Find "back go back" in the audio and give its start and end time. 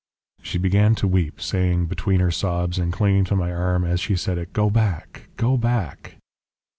4.71-6.17